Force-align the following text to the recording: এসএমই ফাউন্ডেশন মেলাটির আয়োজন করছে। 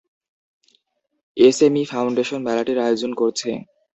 এসএমই 1.37 1.83
ফাউন্ডেশন 1.91 2.39
মেলাটির 2.43 2.77
আয়োজন 2.79 3.11
করছে। 3.13 3.49